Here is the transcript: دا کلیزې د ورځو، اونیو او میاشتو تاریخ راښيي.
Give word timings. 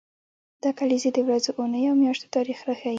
دا 0.63 0.69
کلیزې 0.79 1.09
د 1.13 1.19
ورځو، 1.27 1.51
اونیو 1.59 1.89
او 1.91 1.99
میاشتو 2.01 2.31
تاریخ 2.35 2.57
راښيي. 2.67 2.89